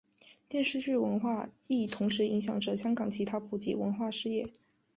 [0.47, 4.51] 电视剧文化亦同时影响着香港其他普及文化事业。